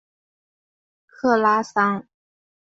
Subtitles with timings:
[1.05, 2.07] 克拉桑。